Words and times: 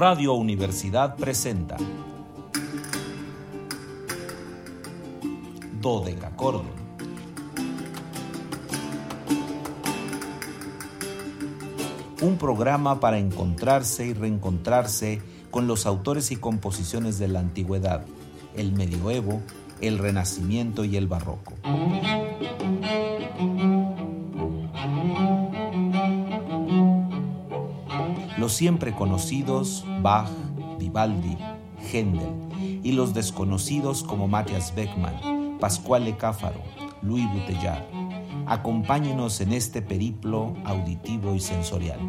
Radio 0.00 0.32
Universidad 0.32 1.14
presenta 1.16 1.76
Dodecacordon. 5.78 6.64
Un 12.22 12.38
programa 12.38 12.98
para 12.98 13.18
encontrarse 13.18 14.06
y 14.06 14.14
reencontrarse 14.14 15.20
con 15.50 15.66
los 15.66 15.84
autores 15.84 16.30
y 16.30 16.36
composiciones 16.36 17.18
de 17.18 17.28
la 17.28 17.40
antigüedad, 17.40 18.00
el 18.56 18.72
medioevo, 18.72 19.42
el 19.82 19.98
renacimiento 19.98 20.86
y 20.86 20.96
el 20.96 21.08
barroco. 21.08 21.52
Los 28.50 28.56
siempre 28.56 28.92
conocidos 28.92 29.84
Bach, 30.02 30.28
Vivaldi, 30.76 31.38
Händel 31.92 32.80
y 32.82 32.90
los 32.90 33.14
desconocidos 33.14 34.02
como 34.02 34.26
Matthias 34.26 34.74
Beckmann, 34.74 35.56
Pascual 35.60 36.16
Cáfaro, 36.16 36.60
Louis 37.00 37.26
Bouteillard. 37.32 37.84
Acompáñenos 38.46 39.40
en 39.40 39.52
este 39.52 39.82
periplo 39.82 40.56
auditivo 40.64 41.36
y 41.36 41.38
sensorial. 41.38 42.00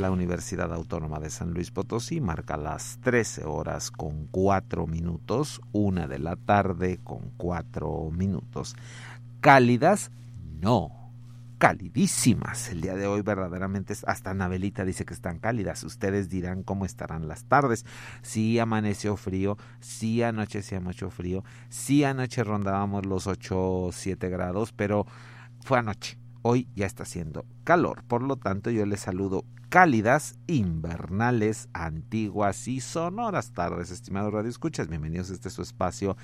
La 0.00 0.10
Universidad 0.10 0.72
Autónoma 0.72 1.20
de 1.20 1.30
San 1.30 1.52
Luis 1.52 1.70
Potosí 1.70 2.20
marca 2.20 2.56
las 2.56 2.98
13 3.02 3.44
horas 3.44 3.90
con 3.90 4.26
4 4.30 4.86
minutos, 4.86 5.60
una 5.72 6.08
de 6.08 6.18
la 6.18 6.36
tarde 6.36 6.98
con 7.04 7.30
4 7.36 8.10
minutos. 8.10 8.76
¿Cálidas? 9.40 10.10
No, 10.60 11.12
calidísimas. 11.58 12.70
El 12.70 12.80
día 12.80 12.94
de 12.94 13.06
hoy 13.06 13.20
verdaderamente 13.20 13.94
hasta 14.06 14.30
Anabelita 14.30 14.86
dice 14.86 15.04
que 15.04 15.12
están 15.12 15.38
cálidas. 15.38 15.84
Ustedes 15.84 16.30
dirán 16.30 16.62
cómo 16.62 16.86
estarán 16.86 17.28
las 17.28 17.44
tardes. 17.44 17.84
Sí 18.22 18.58
amaneció 18.58 19.16
frío, 19.16 19.58
sí 19.80 20.22
anoche 20.22 20.60
hacía 20.60 20.80
mucho 20.80 21.10
frío, 21.10 21.44
sí 21.68 22.04
anoche 22.04 22.42
rondábamos 22.42 23.04
los 23.04 23.26
8 23.26 23.54
o 23.60 23.92
7 23.92 24.30
grados, 24.30 24.72
pero 24.72 25.06
fue 25.62 25.78
anoche. 25.78 26.19
Hoy 26.42 26.68
ya 26.74 26.86
está 26.86 27.02
haciendo 27.02 27.44
calor, 27.64 28.02
por 28.04 28.22
lo 28.22 28.36
tanto 28.36 28.70
yo 28.70 28.86
les 28.86 29.00
saludo 29.00 29.44
cálidas, 29.68 30.38
invernales, 30.46 31.68
antiguas 31.74 32.66
y 32.66 32.80
sonoras 32.80 33.52
tardes, 33.52 33.90
estimados 33.90 34.32
radioescuchas. 34.32 34.88
Bienvenidos 34.88 35.30
a 35.30 35.34
este 35.34 35.50
su 35.50 35.60
espacio 35.60 36.16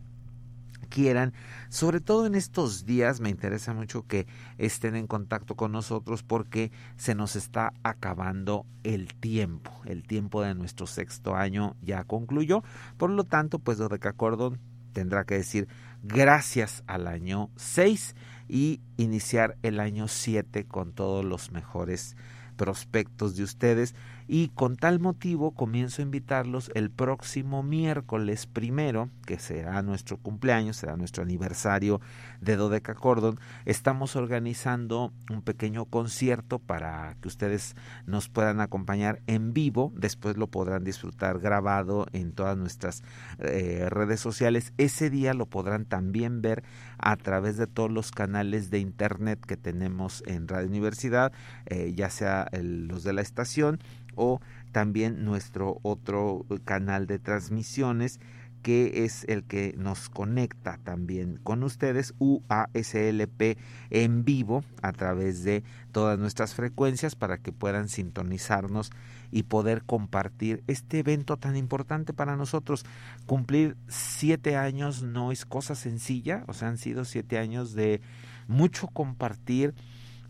quieran. 0.93 1.33
Sobre 1.69 1.99
todo 1.99 2.25
en 2.25 2.35
estos 2.35 2.85
días 2.85 3.19
me 3.19 3.29
interesa 3.29 3.73
mucho 3.73 4.05
que 4.07 4.27
estén 4.57 4.95
en 4.95 5.07
contacto 5.07 5.55
con 5.55 5.71
nosotros 5.71 6.23
porque 6.23 6.71
se 6.97 7.15
nos 7.15 7.35
está 7.35 7.73
acabando 7.83 8.65
el 8.83 9.13
tiempo. 9.15 9.71
El 9.85 10.03
tiempo 10.03 10.41
de 10.41 10.53
nuestro 10.55 10.87
sexto 10.87 11.35
año 11.35 11.75
ya 11.81 12.03
concluyó. 12.03 12.63
Por 12.97 13.09
lo 13.09 13.23
tanto, 13.23 13.59
pues 13.59 13.77
Dodeca 13.79 14.13
Cordon 14.13 14.59
tendrá 14.93 15.25
que 15.25 15.35
decir 15.35 15.67
gracias 16.03 16.83
al 16.85 17.07
año 17.07 17.49
6 17.55 18.15
y 18.47 18.81
iniciar 18.97 19.57
el 19.63 19.79
año 19.79 20.07
7 20.07 20.65
con 20.65 20.93
todos 20.93 21.23
los 21.23 21.51
mejores 21.51 22.15
prospectos 22.53 23.35
de 23.35 23.43
ustedes 23.43 23.95
y 24.27 24.49
con 24.49 24.77
tal 24.77 24.99
motivo 24.99 25.51
comienzo 25.51 26.01
a 26.01 26.05
invitarlos 26.05 26.71
el 26.75 26.89
próximo 26.89 27.61
miércoles 27.61 28.45
primero, 28.47 29.09
que 29.25 29.37
será 29.37 29.81
nuestro 29.81 30.17
cumpleaños, 30.17 30.77
será 30.77 30.95
nuestro 30.95 31.23
aniversario 31.23 31.99
de 32.39 32.55
Dodeca 32.55 32.95
Cordon. 32.95 33.39
Estamos 33.65 34.15
organizando 34.15 35.11
un 35.29 35.41
pequeño 35.41 35.85
concierto 35.85 36.59
para 36.59 37.15
que 37.21 37.27
ustedes 37.27 37.75
nos 38.05 38.29
puedan 38.29 38.61
acompañar 38.61 39.21
en 39.27 39.53
vivo. 39.53 39.91
Después 39.95 40.37
lo 40.37 40.47
podrán 40.47 40.83
disfrutar 40.83 41.39
grabado 41.39 42.07
en 42.13 42.31
todas 42.31 42.57
nuestras 42.57 43.03
eh, 43.39 43.87
redes 43.89 44.21
sociales. 44.21 44.73
Ese 44.77 45.09
día 45.09 45.33
lo 45.33 45.47
podrán 45.47 45.85
también 45.85 46.41
ver 46.41 46.63
a 47.05 47.17
través 47.17 47.57
de 47.57 47.67
todos 47.67 47.91
los 47.91 48.11
canales 48.11 48.69
de 48.69 48.79
internet 48.79 49.39
que 49.45 49.57
tenemos 49.57 50.23
en 50.25 50.47
Radio 50.47 50.69
Universidad, 50.69 51.33
eh, 51.65 51.91
ya 51.95 52.09
sea 52.09 52.49
los 52.53 53.03
de 53.03 53.11
la 53.11 53.21
estación 53.21 53.79
o 54.15 54.39
también 54.71 55.25
nuestro 55.25 55.79
otro 55.81 56.45
canal 56.63 57.05
de 57.05 57.19
transmisiones 57.19 58.21
que 58.61 59.03
es 59.03 59.25
el 59.27 59.43
que 59.43 59.75
nos 59.77 60.09
conecta 60.09 60.79
también 60.85 61.37
con 61.43 61.63
ustedes, 61.63 62.13
UASLP 62.19 63.57
en 63.89 64.23
vivo 64.23 64.63
a 64.81 64.93
través 64.93 65.43
de 65.43 65.65
todas 65.91 66.17
nuestras 66.17 66.55
frecuencias 66.55 67.15
para 67.15 67.37
que 67.39 67.51
puedan 67.51 67.89
sintonizarnos 67.89 68.91
y 69.33 69.43
poder 69.43 69.83
compartir 69.83 70.63
este 70.67 70.99
evento 70.99 71.37
tan 71.37 71.57
importante 71.57 72.13
para 72.13 72.37
nosotros. 72.37 72.85
Cumplir 73.25 73.75
siete 73.87 74.55
años 74.55 75.01
no 75.01 75.31
es 75.31 75.45
cosa 75.45 75.73
sencilla, 75.73 76.43
o 76.47 76.53
sea, 76.53 76.67
han 76.67 76.77
sido 76.77 77.03
siete 77.03 77.39
años 77.39 77.73
de 77.73 78.01
mucho 78.47 78.87
compartir, 78.87 79.73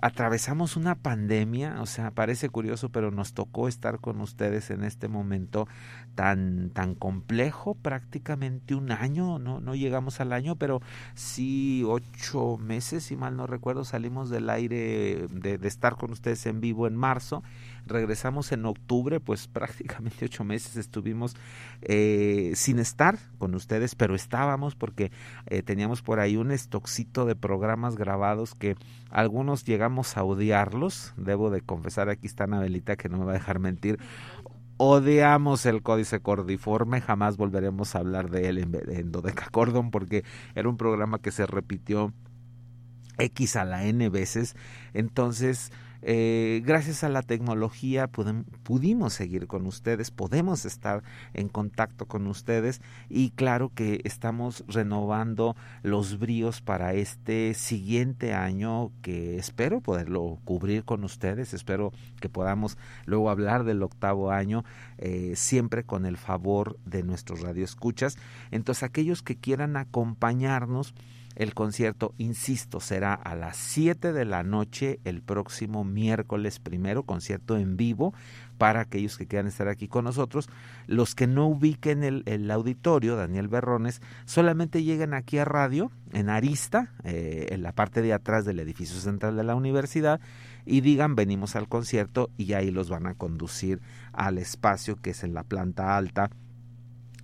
atravesamos 0.04 0.76
una 0.76 0.96
pandemia, 0.96 1.82
o 1.82 1.86
sea, 1.86 2.12
parece 2.12 2.50
curioso, 2.50 2.90
pero 2.90 3.10
nos 3.10 3.34
tocó 3.34 3.70
estar 3.70 4.00
con 4.00 4.20
ustedes 4.20 4.70
en 4.70 4.84
este 4.84 5.08
momento 5.08 5.68
tan, 6.16 6.72
tan 6.72 6.94
complejo, 6.96 7.76
prácticamente 7.76 8.76
un 8.76 8.92
año, 8.92 9.40
no, 9.40 9.62
no 9.62 9.76
llegamos 9.76 10.20
al 10.20 10.34
año, 10.34 10.58
pero 10.58 10.82
sí 11.14 11.84
ocho 11.88 12.58
meses, 12.58 13.06
si 13.06 13.16
mal 13.16 13.38
no 13.38 13.48
recuerdo, 13.48 13.86
salimos 13.86 14.30
del 14.30 14.50
aire 14.50 15.28
de, 15.30 15.58
de 15.58 15.68
estar 15.68 15.96
con 15.96 16.12
ustedes 16.12 16.46
en 16.46 16.60
vivo 16.60 16.86
en 16.88 16.98
marzo 16.98 17.42
regresamos 17.86 18.52
en 18.52 18.66
octubre, 18.66 19.20
pues 19.20 19.48
prácticamente 19.54 20.26
ocho 20.26 20.44
meses 20.44 20.76
estuvimos 20.78 21.36
eh, 21.82 22.54
sin 22.56 22.80
estar 22.80 23.18
con 23.38 23.56
ustedes, 23.56 23.96
pero 23.96 24.16
estábamos 24.16 24.76
porque 24.76 25.12
eh, 25.48 25.62
teníamos 25.62 26.02
por 26.02 26.20
ahí 26.20 26.38
un 26.38 26.52
estoxito 26.52 27.26
de 27.26 27.36
programas 27.36 27.96
grabados 27.96 28.56
que 28.56 28.76
algunos 29.10 29.66
llegamos 29.66 30.18
a 30.18 30.24
odiarlos, 30.24 31.14
debo 31.18 31.50
de 31.50 31.62
confesar, 31.62 32.10
aquí 32.10 32.28
está 32.28 32.46
Anabelita 32.46 32.96
que 32.96 33.10
no 33.10 33.18
me 33.18 33.26
va 33.26 33.32
a 33.32 33.36
dejar 33.36 33.60
mentir, 33.60 34.00
odiamos 34.78 35.66
el 35.66 35.82
códice 35.82 36.20
cordiforme, 36.20 37.02
jamás 37.02 37.38
volveremos 37.38 37.96
a 37.96 38.00
hablar 38.00 38.30
de 38.30 38.50
él 38.50 38.58
en, 38.58 38.78
en 38.90 39.12
Dodecacordon 39.12 39.92
porque 39.92 40.24
era 40.56 40.68
un 40.68 40.78
programa 40.78 41.20
que 41.20 41.32
se 41.32 41.46
repitió 41.46 42.14
X 43.18 43.56
a 43.56 43.66
la 43.66 43.86
N 43.86 44.10
veces, 44.10 44.56
entonces 44.94 45.72
eh, 46.06 46.62
gracias 46.66 47.04
a 47.04 47.10
la 47.10 47.22
tecnología 47.22 48.10
pudimos 48.64 49.14
seguir 49.14 49.48
con 49.48 49.66
ustedes, 49.66 50.12
podemos 50.12 50.66
estar 50.66 51.02
en 51.34 51.48
contacto 51.48 52.06
con 52.06 52.28
ustedes 52.28 52.82
y 53.10 53.32
claro 53.32 53.72
que 53.74 54.02
estamos 54.04 54.66
renovando 54.68 55.56
los 55.82 56.20
bríos 56.20 56.62
para 56.62 56.94
este 56.94 57.54
siguiente 57.54 58.34
año 58.34 58.92
que 59.02 59.38
espero 59.38 59.80
poderlo 59.80 60.40
cubrir 60.44 60.84
con 60.84 61.06
ustedes, 61.06 61.54
espero 61.54 61.94
que 62.20 62.28
podamos 62.28 62.78
luego 63.06 63.30
hablar 63.30 63.64
del 63.64 63.82
octavo 63.82 64.32
año 64.32 64.66
eh, 64.98 65.34
siempre 65.36 65.84
con 65.84 66.06
el 66.06 66.18
favor 66.18 66.78
de 66.86 67.04
nuestros 67.04 67.42
radioescuchas. 67.42 68.18
Entonces 68.52 68.84
aquellos 68.84 69.22
que 69.22 69.38
quieran 69.38 69.78
acompañarnos, 69.78 70.94
el 71.36 71.54
concierto, 71.54 72.14
insisto, 72.18 72.80
será 72.80 73.14
a 73.14 73.36
las 73.36 73.58
7 73.58 74.14
de 74.14 74.26
la 74.26 74.44
noche 74.44 75.00
el 75.04 75.22
próximo 75.22 75.84
miércoles 75.84 76.60
primero, 76.60 77.04
concierto 77.04 77.58
en 77.58 77.76
vivo 77.76 78.14
para 78.58 78.82
aquellos 78.82 79.18
que 79.18 79.26
quieran 79.26 79.48
estar 79.48 79.68
aquí 79.68 79.88
con 79.88 80.06
nosotros. 80.06 80.48
Los 80.88 81.16
que 81.16 81.28
no 81.28 81.48
ubiquen 81.48 82.04
el, 82.04 82.52
auditorio, 82.52 83.16
Daniel 83.16 83.48
Berrones, 83.48 84.02
solamente 84.26 84.84
lleguen 84.84 85.14
aquí 85.14 85.38
a 85.38 85.46
radio, 85.46 85.92
en 86.12 86.30
Arista, 86.30 86.94
eh, 87.04 87.48
en 87.50 87.64
la 87.64 87.72
parte 87.72 88.02
de 88.02 88.14
atrás 88.14 88.46
del 88.46 88.60
edificio 88.60 89.00
central 89.00 89.36
de 89.36 89.44
la 89.44 89.56
universidad, 89.56 90.22
y 90.66 90.82
digan 90.82 91.16
venimos 91.16 91.56
al 91.56 91.68
concierto 91.68 92.30
y 92.38 92.54
ahí 92.54 92.72
los 92.72 92.90
van 92.90 93.08
a 93.08 93.16
conducir 93.16 93.82
al 94.14 94.38
espacio 94.38 94.96
que 94.96 95.10
es 95.10 95.24
en 95.24 95.34
la 95.34 95.44
planta 95.44 95.98
alta 95.98 96.30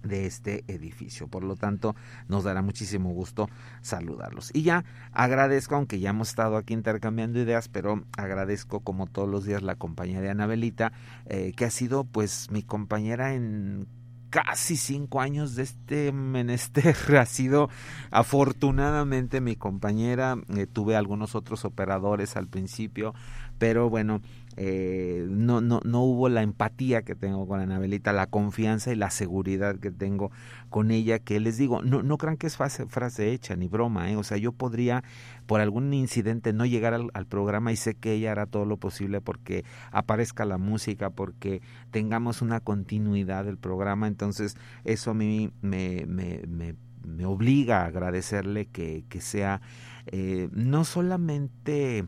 de 0.04 0.26
este 0.26 0.64
edificio. 0.68 1.28
Por 1.28 1.44
lo 1.44 1.56
tanto, 1.56 1.96
nos 2.28 2.44
dará 2.44 2.62
muchísimo 2.62 3.12
gusto 3.12 3.50
saludarlos. 3.82 4.52
Y 4.54 4.64
ya 4.64 4.86
agradezco, 5.12 5.76
aunque 5.76 6.00
ya 6.00 6.12
hemos 6.12 6.30
estado 6.30 6.58
aquí 6.58 6.74
intercambiando 6.74 7.40
ideas, 7.40 7.68
pero 7.68 8.04
agradezco 8.18 8.82
como 8.82 9.08
todos 9.08 9.30
los 9.30 9.46
días 9.46 9.62
la 9.62 9.76
compañía 9.76 10.22
de 10.22 10.30
Anabelita, 10.30 10.92
eh, 11.26 11.54
que 11.56 11.66
ha 11.66 11.70
sido 11.72 12.04
pues 12.04 12.50
mi 12.52 12.64
compañera 12.64 13.34
en 13.34 13.88
casi 14.30 14.78
cinco 14.78 15.22
años 15.22 15.56
de 15.56 15.64
este 15.64 16.12
menester. 16.12 16.96
Ha 17.20 17.26
sido 17.26 17.70
afortunadamente 18.12 19.42
mi 19.42 19.56
compañera. 19.56 20.38
Eh, 20.56 20.68
tuve 20.68 20.96
algunos 20.96 21.36
otros 21.36 21.66
operadores 21.66 22.38
al 22.38 22.48
principio, 22.48 23.14
pero 23.58 23.90
bueno, 23.90 24.22
eh, 24.58 25.26
no, 25.30 25.62
no, 25.62 25.80
no 25.84 26.04
hubo 26.04 26.28
la 26.28 26.42
empatía 26.42 27.04
que 27.04 27.16
tengo 27.16 27.48
con 27.48 27.60
Anabelita, 27.60 28.12
la 28.14 28.28
confianza 28.28 28.92
y 28.92 28.96
la 28.96 29.10
seguridad 29.10 29.78
que 29.78 29.92
tengo 29.92 30.32
con 30.70 30.92
ella, 30.92 31.20
que 31.20 31.40
les 31.40 31.58
digo, 31.58 31.82
no, 31.82 32.04
no 32.04 32.18
crean 32.18 32.38
que 32.38 32.48
es 32.48 32.58
frase, 32.58 32.86
frase 32.88 33.32
hecha 33.32 33.56
ni 33.56 33.68
broma, 33.68 34.12
¿eh? 34.12 34.16
o 34.16 34.24
sea, 34.24 34.38
yo 34.38 34.52
podría 34.52 35.04
por 35.46 35.62
algún 35.62 35.94
incidente 35.94 36.54
no 36.54 36.66
llegar 36.66 36.94
al, 36.94 37.26
programa 37.28 37.72
y 37.72 37.76
sé 37.76 37.96
que 37.96 38.14
ella 38.14 38.32
hará 38.32 38.46
todo 38.46 38.66
lo 38.66 38.78
posible 38.78 39.22
porque 39.22 39.64
aparezca 39.92 40.46
la 40.46 40.58
música, 40.58 41.10
porque 41.10 41.62
tengamos 41.92 42.42
una 42.42 42.60
continuidad 42.60 43.46
del 43.46 43.58
programa, 43.58 44.08
entonces 44.08 44.58
eso 44.84 45.12
a 45.12 45.14
mí 45.14 45.52
me, 45.62 46.06
me, 46.08 46.42
me, 46.48 46.76
me 47.06 47.26
obliga 47.26 47.82
a 47.82 47.86
agradecerle 47.86 48.66
que, 48.66 49.06
que 49.10 49.22
sea 49.22 49.62
eh, 50.08 50.50
no 50.54 50.86
solamente 50.86 52.06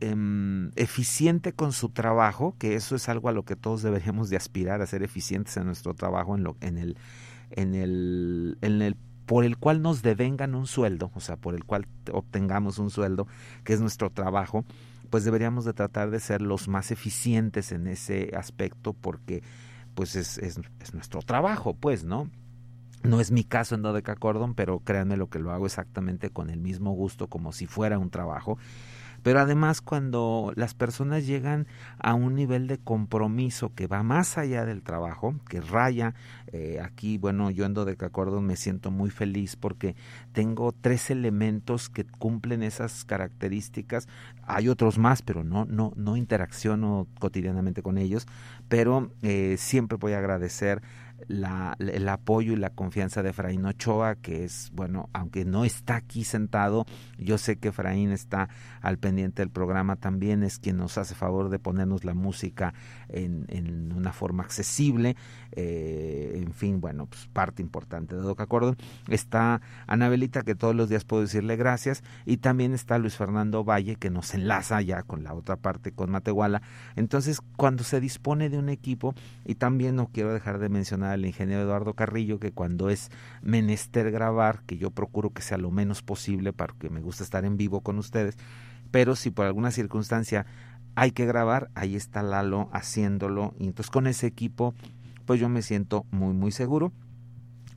Em, 0.00 0.72
eficiente 0.76 1.54
con 1.54 1.72
su 1.72 1.88
trabajo, 1.88 2.54
que 2.58 2.74
eso 2.74 2.96
es 2.96 3.08
algo 3.08 3.30
a 3.30 3.32
lo 3.32 3.44
que 3.44 3.56
todos 3.56 3.80
deberíamos 3.80 4.28
de 4.28 4.36
aspirar, 4.36 4.82
a 4.82 4.86
ser 4.86 5.02
eficientes 5.02 5.56
en 5.56 5.64
nuestro 5.64 5.94
trabajo, 5.94 6.36
en, 6.36 6.44
lo, 6.44 6.56
en, 6.60 6.76
el, 6.76 6.98
en, 7.50 7.74
el, 7.74 8.58
en 8.60 8.82
el 8.82 8.96
por 9.24 9.46
el 9.46 9.56
cual 9.56 9.80
nos 9.80 10.02
devengan 10.02 10.54
un 10.54 10.66
sueldo, 10.66 11.10
o 11.14 11.20
sea, 11.20 11.38
por 11.38 11.54
el 11.54 11.64
cual 11.64 11.86
obtengamos 12.12 12.78
un 12.78 12.90
sueldo, 12.90 13.26
que 13.64 13.72
es 13.72 13.80
nuestro 13.80 14.10
trabajo, 14.10 14.66
pues 15.08 15.24
deberíamos 15.24 15.64
de 15.64 15.72
tratar 15.72 16.10
de 16.10 16.20
ser 16.20 16.42
los 16.42 16.68
más 16.68 16.90
eficientes 16.90 17.72
en 17.72 17.86
ese 17.86 18.32
aspecto 18.36 18.92
porque 18.92 19.42
pues 19.94 20.14
es, 20.14 20.36
es, 20.36 20.60
es 20.78 20.92
nuestro 20.92 21.22
trabajo, 21.22 21.72
pues, 21.72 22.04
¿no? 22.04 22.28
No 23.02 23.20
es 23.20 23.30
mi 23.30 23.44
caso 23.44 23.74
en 23.74 23.82
Dodeca 23.82 24.16
Cordon, 24.16 24.54
pero 24.54 24.80
créanme 24.80 25.16
lo 25.16 25.30
que 25.30 25.38
lo 25.38 25.52
hago 25.52 25.64
exactamente 25.64 26.28
con 26.28 26.50
el 26.50 26.60
mismo 26.60 26.92
gusto 26.92 27.28
como 27.28 27.52
si 27.52 27.66
fuera 27.66 27.98
un 27.98 28.10
trabajo 28.10 28.58
pero 29.26 29.40
además 29.40 29.80
cuando 29.80 30.52
las 30.54 30.74
personas 30.74 31.26
llegan 31.26 31.66
a 31.98 32.14
un 32.14 32.36
nivel 32.36 32.68
de 32.68 32.78
compromiso 32.78 33.74
que 33.74 33.88
va 33.88 34.04
más 34.04 34.38
allá 34.38 34.64
del 34.64 34.84
trabajo, 34.84 35.34
que 35.48 35.60
raya, 35.60 36.14
eh, 36.52 36.78
aquí, 36.80 37.18
bueno, 37.18 37.50
yo 37.50 37.66
ando 37.66 37.84
de 37.84 37.96
acuerdo 37.98 38.40
me 38.40 38.54
siento 38.54 38.92
muy 38.92 39.10
feliz 39.10 39.56
porque 39.56 39.96
tengo 40.30 40.70
tres 40.70 41.10
elementos 41.10 41.88
que 41.88 42.04
cumplen 42.04 42.62
esas 42.62 43.04
características. 43.04 44.06
Hay 44.44 44.68
otros 44.68 44.96
más, 44.96 45.22
pero 45.22 45.42
no, 45.42 45.64
no, 45.64 45.92
no 45.96 46.16
interacciono 46.16 47.08
cotidianamente 47.18 47.82
con 47.82 47.98
ellos, 47.98 48.28
pero 48.68 49.10
eh, 49.22 49.56
siempre 49.58 49.98
voy 49.98 50.12
a 50.12 50.18
agradecer 50.18 50.82
la, 51.28 51.76
el 51.78 52.08
apoyo 52.08 52.52
y 52.52 52.56
la 52.56 52.70
confianza 52.70 53.22
de 53.22 53.30
Efraín 53.30 53.64
Ochoa, 53.64 54.16
que 54.16 54.44
es, 54.44 54.70
bueno, 54.72 55.08
aunque 55.12 55.44
no 55.44 55.64
está 55.64 55.96
aquí 55.96 56.24
sentado, 56.24 56.86
yo 57.18 57.38
sé 57.38 57.56
que 57.56 57.68
Efraín 57.68 58.10
está 58.12 58.48
al 58.80 58.98
pendiente 58.98 59.42
del 59.42 59.50
programa 59.50 59.96
también, 59.96 60.42
es 60.42 60.58
quien 60.58 60.76
nos 60.76 60.98
hace 60.98 61.14
favor 61.14 61.48
de 61.48 61.58
ponernos 61.58 62.04
la 62.04 62.14
música 62.14 62.74
en, 63.08 63.46
una 63.96 64.12
forma 64.12 64.42
accesible, 64.42 65.16
eh, 65.52 66.32
en 66.34 66.52
fin, 66.52 66.80
bueno, 66.80 67.06
pues 67.06 67.28
parte 67.32 67.62
importante 67.62 68.14
de 68.14 68.22
Doc 68.22 68.40
Acordon. 68.40 68.76
Está 69.08 69.60
Anabelita, 69.86 70.42
que 70.42 70.54
todos 70.54 70.74
los 70.74 70.88
días 70.88 71.04
puedo 71.04 71.22
decirle 71.22 71.56
gracias, 71.56 72.02
y 72.24 72.38
también 72.38 72.74
está 72.74 72.98
Luis 72.98 73.16
Fernando 73.16 73.64
Valle, 73.64 73.96
que 73.96 74.10
nos 74.10 74.34
enlaza 74.34 74.80
ya 74.82 75.02
con 75.02 75.24
la 75.24 75.34
otra 75.34 75.56
parte, 75.56 75.92
con 75.92 76.10
Matehuala. 76.10 76.62
Entonces, 76.94 77.40
cuando 77.56 77.84
se 77.84 78.00
dispone 78.00 78.50
de 78.50 78.58
un 78.58 78.68
equipo, 78.68 79.14
y 79.44 79.54
también 79.54 79.96
no 79.96 80.08
quiero 80.08 80.32
dejar 80.34 80.58
de 80.58 80.68
mencionar 80.68 81.05
al 81.12 81.26
ingeniero 81.26 81.62
Eduardo 81.62 81.94
Carrillo 81.94 82.38
que 82.38 82.52
cuando 82.52 82.90
es 82.90 83.10
menester 83.42 84.10
grabar, 84.10 84.62
que 84.66 84.78
yo 84.78 84.90
procuro 84.90 85.30
que 85.30 85.42
sea 85.42 85.58
lo 85.58 85.70
menos 85.70 86.02
posible 86.02 86.52
porque 86.52 86.90
me 86.90 87.00
gusta 87.00 87.24
estar 87.24 87.44
en 87.44 87.56
vivo 87.56 87.80
con 87.80 87.98
ustedes, 87.98 88.36
pero 88.90 89.16
si 89.16 89.30
por 89.30 89.46
alguna 89.46 89.70
circunstancia 89.70 90.46
hay 90.94 91.10
que 91.10 91.26
grabar, 91.26 91.70
ahí 91.74 91.96
está 91.96 92.22
Lalo 92.22 92.68
haciéndolo 92.72 93.54
y 93.58 93.66
entonces 93.66 93.90
con 93.90 94.06
ese 94.06 94.26
equipo 94.26 94.74
pues 95.24 95.40
yo 95.40 95.48
me 95.48 95.62
siento 95.62 96.06
muy 96.10 96.34
muy 96.34 96.52
seguro. 96.52 96.92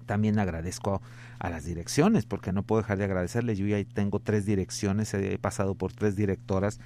También 0.06 0.40
agradezco 0.40 1.04
a 1.38 1.50
las 1.52 1.66
direcciones, 1.66 2.26
porque 2.26 2.52
no 2.52 2.64
puedo 2.64 2.82
dejar 2.82 2.98
de 2.98 3.04
agradecerles. 3.04 3.60
Yo 3.60 3.68
ya 3.68 3.78
tengo 3.84 4.20
tres 4.20 4.44
direcciones, 4.44 5.14
he 5.14 5.38
pasado 5.38 5.76
por 5.76 5.94
tres 5.94 6.16
directoras 6.16 6.80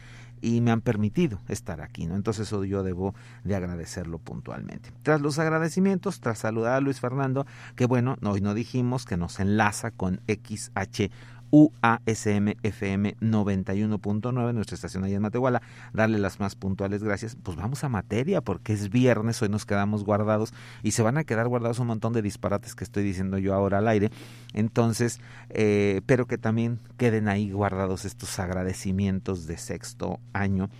y 0.43 0.59
me 0.59 0.71
han 0.71 0.81
permitido 0.81 1.39
estar 1.47 1.79
aquí, 1.79 2.05
¿no? 2.05 2.15
Entonces 2.17 2.47
eso 2.47 2.65
yo 2.65 2.83
debo 2.83 3.15
de 3.45 3.55
agradecerlo 3.55 4.19
puntualmente. 4.19 4.91
Tras 5.01 5.21
los 5.21 5.39
agradecimientos, 5.39 6.19
tras 6.19 6.39
saludar 6.39 6.73
a 6.73 6.81
Luis 6.81 6.99
Fernando, 6.99 7.47
que 7.77 7.85
bueno, 7.85 8.17
hoy 8.21 8.41
no 8.41 8.53
dijimos 8.53 9.05
que 9.05 9.15
nos 9.15 9.39
enlaza 9.39 9.91
con 9.91 10.19
XH 10.27 11.09
UASM 11.53 12.55
FM 12.63 13.15
91.9, 13.21 14.53
nuestra 14.55 14.73
estación 14.73 15.03
ahí 15.03 15.13
en 15.13 15.21
Matehuala, 15.21 15.61
darle 15.93 16.17
las 16.17 16.39
más 16.39 16.55
puntuales 16.55 17.03
gracias. 17.03 17.37
Pues 17.43 17.55
vamos 17.55 17.83
a 17.83 17.89
materia, 17.89 18.41
porque 18.41 18.73
es 18.73 18.89
viernes, 18.89 19.39
hoy 19.43 19.49
nos 19.49 19.67
quedamos 19.67 20.03
guardados 20.03 20.51
y 20.81 20.93
se 20.93 21.03
van 21.03 21.19
a 21.19 21.25
quedar 21.25 21.47
guardados 21.47 21.77
un 21.77 21.85
montón 21.85 22.11
de 22.11 22.23
disparates 22.23 22.73
que 22.73 22.83
estoy 22.83 23.03
diciendo 23.03 23.37
yo 23.37 23.53
ahora 23.53 23.77
al 23.77 23.87
aire. 23.87 24.09
Entonces, 24.53 25.19
eh, 25.49 26.01
pero 26.07 26.25
que 26.25 26.39
también 26.39 26.79
queden 26.97 27.27
ahí 27.27 27.51
guardados 27.51 28.03
estos 28.05 28.39
agradecimientos 28.39 29.45
de 29.45 29.57
sexto 29.57 30.19
año. 30.33 30.71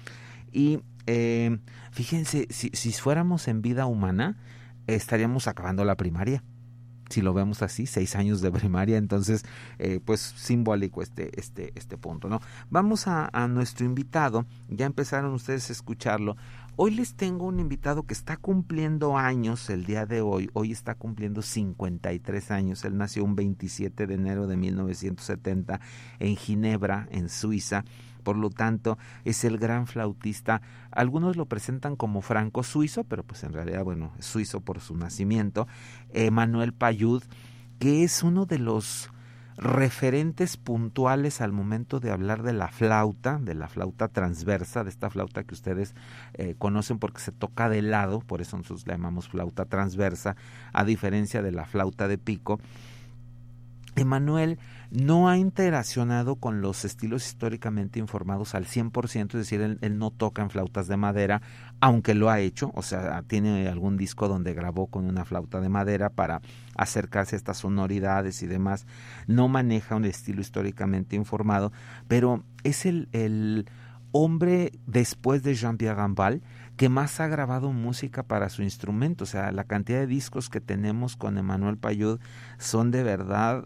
Y 0.52 0.80
eh, 1.06 1.60
fíjense, 1.92 2.48
si 2.50 2.92
fuéramos 2.94 3.48
en 3.48 3.62
vida 3.62 3.86
humana, 3.86 4.38
estaríamos 4.88 5.48
acabando 5.48 5.86
la 5.86 5.94
primaria 5.94 6.42
si 7.14 7.22
lo 7.22 7.34
vemos 7.34 7.62
así, 7.62 7.86
seis 7.86 8.16
años 8.16 8.42
de 8.42 8.52
primaria, 8.52 8.98
entonces, 8.98 9.46
eh, 9.78 10.00
pues 10.04 10.20
simbólico 10.20 11.02
este, 11.02 11.40
este, 11.40 11.72
este 11.76 11.98
punto, 11.98 12.28
¿no? 12.28 12.40
Vamos 12.70 13.08
a, 13.08 13.30
a 13.32 13.48
nuestro 13.48 13.86
invitado, 13.86 14.46
ya 14.68 14.86
empezaron 14.86 15.34
ustedes 15.34 15.70
a 15.70 15.74
escucharlo. 15.74 16.36
Hoy 16.76 16.90
les 16.90 17.14
tengo 17.14 17.46
un 17.46 17.60
invitado 17.60 18.02
que 18.02 18.16
está 18.16 18.36
cumpliendo 18.36 19.16
años 19.16 19.70
el 19.70 19.86
día 19.86 20.08
de 20.08 20.22
hoy, 20.22 20.50
hoy 20.54 20.72
está 20.72 20.96
cumpliendo 20.96 21.44
53 21.44 22.50
años, 22.50 22.84
él 22.84 22.98
nació 22.98 23.24
un 23.24 23.36
27 23.36 24.08
de 24.08 24.14
enero 24.16 24.48
de 24.48 24.58
1970 24.58 25.80
en 26.18 26.36
Ginebra, 26.36 27.08
en 27.12 27.30
Suiza, 27.30 27.86
por 28.24 28.38
lo 28.38 28.50
tanto 28.50 28.98
es 29.26 29.44
el 29.44 29.58
gran 29.58 29.88
flautista. 29.88 30.62
Algunos 30.92 31.36
lo 31.36 31.46
presentan 31.46 31.96
como 31.96 32.22
franco 32.22 32.64
suizo, 32.64 33.04
pero 33.04 33.24
pues 33.24 33.44
en 33.44 33.54
realidad, 33.54 33.84
bueno, 33.84 34.12
es 34.18 34.26
suizo 34.26 34.62
por 34.62 34.80
su 34.80 34.96
nacimiento. 34.96 35.68
Emanuel 36.12 36.74
Payud, 36.74 37.24
que 37.80 38.04
es 38.04 38.24
uno 38.24 38.46
de 38.46 38.60
los 38.60 39.10
referentes 39.58 40.58
puntuales 40.58 41.42
al 41.42 41.52
momento 41.52 42.00
de 42.00 42.12
hablar 42.12 42.44
de 42.44 42.54
la 42.54 42.70
flauta, 42.70 43.40
de 43.40 43.54
la 43.54 43.68
flauta 43.68 44.08
transversa, 44.08 44.84
de 44.84 44.90
esta 44.90 45.10
flauta 45.10 45.44
que 45.44 45.54
ustedes 45.54 45.94
eh, 46.34 46.56
conocen 46.58 47.00
porque 47.00 47.22
se 47.22 47.32
toca 47.32 47.70
de 47.70 47.82
lado, 47.82 48.22
por 48.22 48.42
eso 48.42 48.58
nosotros 48.58 48.88
la 48.88 48.96
llamamos 48.96 49.30
flauta 49.30 49.66
transversa, 49.66 50.36
a 50.72 50.84
diferencia 50.84 51.42
de 51.42 51.52
la 51.52 51.66
flauta 51.66 52.08
de 52.08 52.18
pico. 52.18 52.60
Emanuel 53.96 54.60
no 54.92 55.28
ha 55.28 55.38
interaccionado 55.38 56.36
con 56.36 56.62
los 56.62 56.86
estilos 56.86 57.26
históricamente 57.26 58.00
informados 58.00 58.54
al 58.56 58.66
100%, 58.66 59.26
es 59.26 59.34
decir, 59.34 59.62
él, 59.62 59.98
no 59.98 60.12
toca 60.12 60.42
en 60.42 60.50
flautas 60.50 60.88
de 60.88 60.98
madera, 60.98 61.42
aunque 61.80 62.14
lo 62.14 62.30
ha 62.30 62.40
hecho, 62.40 62.72
o 62.76 62.82
sea, 62.82 63.24
tiene 63.24 63.68
algún 63.68 63.98
disco 63.98 64.28
donde 64.28 64.54
grabó 64.54 64.88
con 64.88 65.06
una 65.06 65.26
flauta 65.26 65.62
de 65.62 65.70
madera 65.70 66.10
para 66.10 66.42
acercarse 66.76 67.36
a 67.36 67.38
estas 67.38 67.58
sonoridades 67.58 68.44
y 68.44 68.48
demás, 68.48 68.86
no 69.28 69.48
maneja 69.48 69.96
un 69.96 70.06
estilo 70.06 70.42
históricamente 70.42 71.16
informado, 71.16 71.72
pero 72.08 72.44
es 72.64 72.86
el, 72.86 73.10
el 73.14 73.68
hombre 74.12 74.72
después 74.86 75.44
de 75.44 75.56
Jean-Pierre 75.56 75.96
Rambal 75.96 76.42
que 76.78 76.90
más 76.90 77.20
ha 77.20 77.28
grabado 77.28 77.72
música 77.72 78.24
para 78.24 78.50
su 78.50 78.64
instrumento. 78.64 79.24
O 79.24 79.28
sea, 79.28 79.52
la 79.52 79.64
cantidad 79.64 80.00
de 80.00 80.08
discos 80.08 80.50
que 80.50 80.62
tenemos 80.62 81.16
con 81.16 81.38
Emanuel 81.38 81.78
Payud 81.78 82.20
son 82.58 82.92
de 82.92 83.04
verdad 83.04 83.66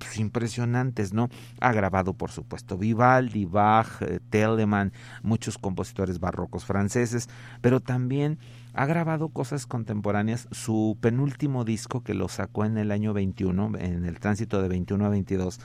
pues, 0.00 0.18
impresionantes, 0.18 1.12
¿no? 1.12 1.28
Ha 1.60 1.72
grabado, 1.72 2.14
por 2.14 2.30
supuesto, 2.30 2.78
Vivaldi, 2.78 3.44
Bach, 3.44 4.00
eh, 4.00 4.18
Telemann, 4.30 4.92
muchos 5.22 5.58
compositores 5.58 6.18
barrocos 6.20 6.64
franceses, 6.64 7.28
pero 7.60 7.80
también 7.80 8.38
ha 8.72 8.86
grabado 8.86 9.28
cosas 9.28 9.66
contemporáneas. 9.66 10.48
Su 10.52 10.96
penúltimo 11.00 11.64
disco, 11.64 12.02
que 12.02 12.14
lo 12.14 12.28
sacó 12.28 12.64
en 12.64 12.78
el 12.78 12.92
año 12.92 13.12
21, 13.12 13.72
en 13.78 14.06
el 14.06 14.18
tránsito 14.20 14.62
de 14.62 14.68
21 14.68 15.04
a 15.04 15.08
22, 15.10 15.60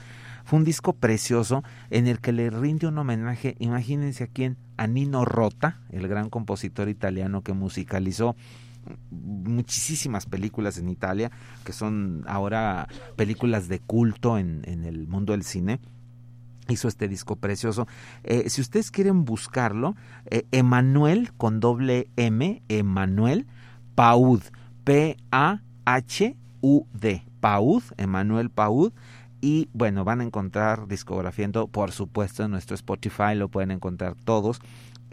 fue 0.45 0.59
un 0.59 0.65
disco 0.65 0.93
precioso 0.93 1.63
en 1.89 2.07
el 2.07 2.19
que 2.19 2.31
le 2.31 2.49
rinde 2.49 2.87
un 2.87 2.97
homenaje, 2.97 3.55
imagínense 3.59 4.23
a 4.23 4.27
quién, 4.27 4.57
a 4.77 4.87
Nino 4.87 5.25
Rota, 5.25 5.79
el 5.89 6.07
gran 6.07 6.29
compositor 6.29 6.87
italiano 6.87 7.41
que 7.41 7.53
musicalizó 7.53 8.35
muchísimas 9.09 10.27
películas 10.27 10.77
en 10.77 10.89
Italia, 10.89 11.31
que 11.63 11.73
son 11.73 12.23
ahora 12.27 12.87
películas 13.15 13.67
de 13.67 13.79
culto 13.79 14.37
en, 14.37 14.63
el 14.65 15.07
mundo 15.07 15.33
del 15.33 15.43
cine 15.43 15.79
hizo 16.67 16.87
este 16.87 17.07
disco 17.07 17.35
precioso. 17.35 17.87
Eh, 18.23 18.49
si 18.49 18.59
ustedes 18.61 18.89
quieren 18.89 19.23
buscarlo, 19.23 19.95
eh, 20.25 20.45
Emanuel 20.51 21.31
con 21.33 21.59
doble 21.59 22.07
M, 22.15 22.63
Emanuel 22.69 23.45
Paud, 23.93 24.41
P-A-H-U-D, 24.83 25.63
Paud, 27.39 27.83
Emanuel 27.97 28.49
Paud. 28.49 28.93
Y 29.45 29.69
bueno, 29.73 30.03
van 30.03 30.21
a 30.21 30.23
encontrar 30.23 30.87
discografía, 30.87 31.47
por 31.51 31.91
supuesto, 31.91 32.43
en 32.43 32.49
nuestro 32.49 32.73
Spotify 32.73 33.35
lo 33.35 33.47
pueden 33.47 33.69
encontrar 33.69 34.15
todos 34.15 34.59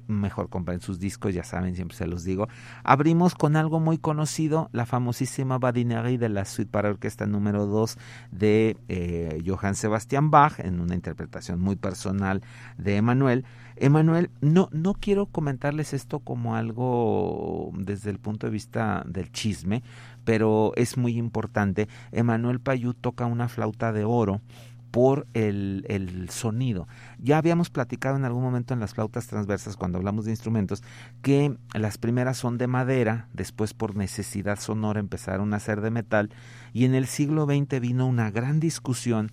mejor 0.09 0.49
compren 0.49 0.81
sus 0.81 0.99
discos, 0.99 1.35
ya 1.35 1.45
saben, 1.45 1.75
siempre 1.75 1.97
se 1.97 2.07
los 2.07 2.25
digo. 2.25 2.49
Abrimos 2.85 3.35
con 3.35 3.57
algo 3.57 3.81
muy 3.81 3.99
conocido, 3.99 4.69
la 4.73 4.87
famosísima 4.87 5.59
Badinerie 5.59 6.19
de 6.19 6.29
la 6.29 6.45
suite 6.45 6.71
para 6.71 6.91
orquesta 6.91 7.27
número 7.27 7.67
2 7.67 7.97
de 8.31 8.77
eh, 8.89 9.43
Johann 9.47 9.75
Sebastian 9.75 10.31
Bach, 10.31 10.59
en 10.59 10.81
una 10.81 10.95
interpretación 10.95 11.61
muy 11.61 11.77
personal 11.77 12.43
de 12.79 12.97
Emanuel. 12.97 13.45
Emanuel, 13.77 14.31
no, 14.41 14.69
no 14.73 14.95
quiero 14.95 15.27
comentarles 15.27 15.93
esto 15.93 16.21
como 16.21 16.57
algo 16.57 17.71
desde 17.75 18.11
el 18.11 18.19
punto 18.19 18.47
de 18.47 18.53
vista 18.53 19.03
del 19.07 19.33
chisme, 19.33 19.83
pero 20.25 20.73
es 20.77 20.97
muy 20.97 21.17
importante. 21.17 21.89
Emanuel 22.13 22.61
Payú 22.61 22.95
toca 22.95 23.27
una 23.27 23.49
flauta 23.49 23.93
de 23.93 24.05
oro 24.05 24.41
por 24.93 25.27
el, 25.33 25.87
el, 25.89 26.29
sonido. 26.29 26.87
Ya 27.19 27.39
habíamos 27.39 27.71
platicado 27.71 28.17
en 28.17 28.27
algún 28.27 28.43
momento 28.43 28.75
en 28.75 28.81
las 28.81 28.93
flautas 28.93 29.27
transversas, 29.27 29.79
cuando 29.79 29.97
hablamos 29.97 30.27
de 30.27 30.33
instrumentos, 30.33 30.83
que 31.23 31.57
las 31.73 31.97
primeras 31.97 32.37
son 32.37 32.59
de 32.59 32.67
madera, 32.67 33.27
después 33.33 33.73
por 33.73 33.97
necesidad 33.97 34.61
sonora 34.61 35.01
empezaron 35.01 35.55
a 35.55 35.61
ser 35.61 35.81
de 35.81 35.91
metal, 35.91 36.31
y 36.75 36.85
en 36.85 36.95
el 36.95 37.07
siglo 37.07 37.47
XX 37.47 37.81
vino 37.81 38.07
una 38.07 38.31
gran 38.31 38.61
discusión 38.61 39.33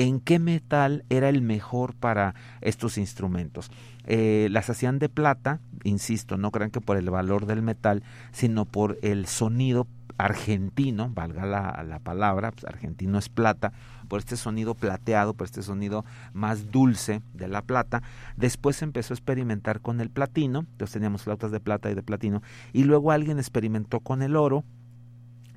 en 0.00 0.18
qué 0.18 0.38
metal 0.38 1.04
era 1.10 1.28
el 1.28 1.42
mejor 1.42 1.94
para 1.94 2.34
estos 2.62 2.96
instrumentos. 2.96 3.70
Eh, 4.06 4.48
las 4.50 4.70
hacían 4.70 4.98
de 4.98 5.10
plata, 5.10 5.60
insisto, 5.84 6.38
no 6.38 6.50
crean 6.50 6.70
que 6.70 6.80
por 6.80 6.96
el 6.96 7.10
valor 7.10 7.44
del 7.44 7.60
metal, 7.60 8.02
sino 8.32 8.64
por 8.64 8.96
el 9.02 9.26
sonido 9.26 9.86
argentino, 10.16 11.10
valga 11.10 11.44
la, 11.44 11.84
la 11.86 11.98
palabra, 11.98 12.50
pues 12.50 12.64
argentino 12.64 13.18
es 13.18 13.28
plata, 13.28 13.74
por 14.08 14.20
este 14.20 14.38
sonido 14.38 14.74
plateado, 14.74 15.34
por 15.34 15.44
este 15.44 15.62
sonido 15.62 16.06
más 16.32 16.70
dulce 16.70 17.20
de 17.34 17.48
la 17.48 17.60
plata. 17.60 18.02
Después 18.38 18.80
empezó 18.80 19.12
a 19.12 19.16
experimentar 19.16 19.82
con 19.82 20.00
el 20.00 20.08
platino, 20.08 20.60
entonces 20.60 20.94
teníamos 20.94 21.24
flautas 21.24 21.50
de 21.50 21.60
plata 21.60 21.90
y 21.90 21.94
de 21.94 22.02
platino, 22.02 22.42
y 22.72 22.84
luego 22.84 23.12
alguien 23.12 23.38
experimentó 23.38 24.00
con 24.00 24.22
el 24.22 24.34
oro, 24.36 24.64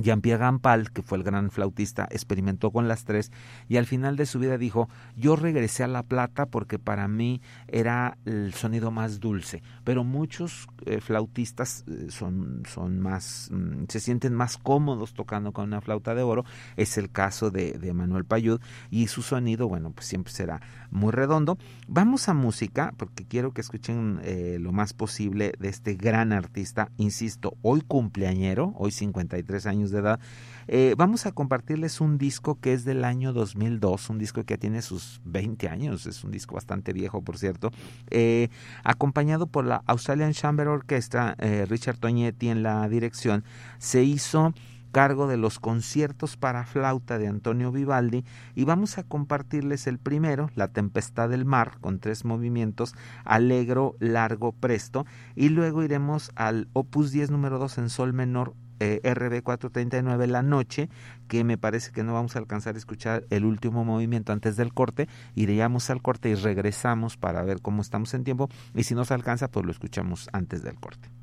Jean-Pierre 0.03 0.39
Gampal, 0.39 0.91
que 0.91 1.01
fue 1.01 1.17
el 1.17 1.23
gran 1.23 1.49
flautista, 1.49 2.07
experimentó 2.11 2.71
con 2.71 2.87
las 2.87 3.05
tres 3.05 3.31
y 3.67 3.77
al 3.77 3.85
final 3.85 4.17
de 4.17 4.25
su 4.25 4.39
vida 4.39 4.57
dijo, 4.57 4.89
yo 5.15 5.35
regresé 5.35 5.83
a 5.83 5.87
la 5.87 6.03
plata 6.03 6.45
porque 6.45 6.77
para 6.77 7.07
mí 7.07 7.41
era 7.67 8.17
el 8.25 8.53
sonido 8.53 8.91
más 8.91 9.19
dulce, 9.19 9.63
pero 9.83 10.03
muchos 10.03 10.67
eh, 10.85 10.99
flautistas 11.01 11.85
eh, 11.87 12.07
son, 12.09 12.63
son 12.67 12.99
más, 12.99 13.49
mm, 13.51 13.85
se 13.87 13.99
sienten 13.99 14.33
más 14.33 14.57
cómodos 14.57 15.13
tocando 15.13 15.51
con 15.53 15.65
una 15.65 15.81
flauta 15.81 16.13
de 16.13 16.21
oro, 16.21 16.45
es 16.77 16.97
el 16.97 17.09
caso 17.09 17.49
de, 17.49 17.73
de 17.73 17.93
Manuel 17.93 18.25
Payud 18.25 18.59
y 18.91 19.07
su 19.07 19.21
sonido, 19.21 19.67
bueno, 19.67 19.91
pues 19.91 20.07
siempre 20.07 20.33
será 20.33 20.61
muy 20.93 21.11
redondo. 21.11 21.57
Vamos 21.87 22.29
a 22.29 22.33
música 22.33 22.93
porque 22.97 23.25
quiero 23.25 23.51
que 23.51 23.61
escuchen 23.61 24.19
eh, 24.23 24.57
lo 24.59 24.71
más 24.71 24.93
posible 24.93 25.53
de 25.59 25.69
este 25.69 25.95
gran 25.95 26.31
artista, 26.31 26.89
insisto, 26.97 27.57
hoy 27.61 27.81
cumpleañero, 27.81 28.73
hoy 28.77 28.91
53 28.91 29.65
años 29.65 29.91
de 29.91 29.99
edad. 29.99 30.19
Eh, 30.67 30.95
vamos 30.97 31.25
a 31.25 31.31
compartirles 31.31 31.99
un 31.99 32.17
disco 32.17 32.59
que 32.59 32.73
es 32.73 32.85
del 32.85 33.03
año 33.03 33.33
2002, 33.33 34.09
un 34.09 34.19
disco 34.19 34.43
que 34.43 34.57
tiene 34.57 34.81
sus 34.81 35.21
20 35.25 35.67
años, 35.67 36.05
es 36.05 36.23
un 36.23 36.31
disco 36.31 36.55
bastante 36.55 36.93
viejo, 36.93 37.21
por 37.21 37.37
cierto, 37.37 37.71
eh, 38.09 38.49
acompañado 38.83 39.47
por 39.47 39.65
la 39.65 39.83
Australian 39.87 40.33
Chamber 40.33 40.67
Orchestra, 40.67 41.35
eh, 41.39 41.65
Richard 41.67 41.97
Toñetti 41.97 42.49
en 42.49 42.63
la 42.63 42.87
dirección, 42.87 43.43
se 43.77 44.03
hizo 44.03 44.53
cargo 44.93 45.27
de 45.27 45.37
los 45.37 45.59
conciertos 45.59 46.37
para 46.37 46.65
flauta 46.65 47.17
de 47.17 47.27
Antonio 47.27 47.71
Vivaldi 47.71 48.23
y 48.55 48.63
vamos 48.63 48.97
a 48.97 49.03
compartirles 49.03 49.87
el 49.87 49.97
primero, 49.97 50.51
La 50.55 50.69
Tempestad 50.69 51.29
del 51.29 51.45
Mar, 51.45 51.79
con 51.81 51.99
tres 51.99 52.23
movimientos, 52.23 52.93
alegro, 53.25 53.95
largo, 53.99 54.53
presto, 54.53 55.05
y 55.35 55.49
luego 55.49 55.83
iremos 55.83 56.31
al 56.35 56.69
opus 56.73 57.11
10 57.11 57.31
número 57.31 57.57
2 57.57 57.79
en 57.79 57.89
sol 57.89 58.13
menor, 58.13 58.53
eh, 58.79 59.01
RB 59.03 59.41
439 59.41 60.27
La 60.27 60.43
Noche, 60.43 60.89
que 61.27 61.43
me 61.43 61.57
parece 61.57 61.91
que 61.91 62.03
no 62.03 62.13
vamos 62.13 62.35
a 62.35 62.39
alcanzar 62.39 62.75
a 62.75 62.77
escuchar 62.77 63.25
el 63.31 63.45
último 63.45 63.83
movimiento 63.83 64.31
antes 64.31 64.55
del 64.57 64.73
corte, 64.73 65.09
iríamos 65.33 65.89
al 65.89 66.03
corte 66.03 66.29
y 66.29 66.35
regresamos 66.35 67.17
para 67.17 67.41
ver 67.41 67.61
cómo 67.61 67.81
estamos 67.81 68.13
en 68.13 68.23
tiempo 68.23 68.47
y 68.75 68.83
si 68.83 68.93
nos 68.93 69.11
alcanza 69.11 69.49
pues 69.49 69.65
lo 69.65 69.71
escuchamos 69.71 70.29
antes 70.33 70.61
del 70.61 70.75
corte. 70.75 71.22